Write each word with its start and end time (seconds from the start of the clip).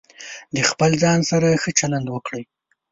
د 0.55 0.57
خپل 0.69 0.91
ځان 1.03 1.19
سره 1.31 1.47
ښه 1.61 1.71
چلند 1.79 2.07
وکړئ. 2.09 2.43